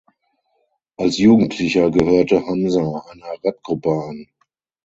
Als 0.97 1.19
Jugendlicher 1.19 1.91
gehörte 1.91 2.43
Hamza 2.47 3.05
einer 3.11 3.35
Rapgruppe 3.43 3.91
an. 3.91 4.25